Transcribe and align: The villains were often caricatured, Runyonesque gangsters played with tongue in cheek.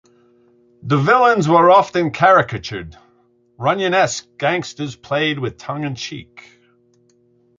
The 0.81 0.97
villains 0.97 1.47
were 1.47 1.69
often 1.69 2.09
caricatured, 2.09 2.97
Runyonesque 3.59 4.35
gangsters 4.39 4.95
played 4.95 5.37
with 5.37 5.59
tongue 5.59 5.83
in 5.83 5.93
cheek. 5.93 6.59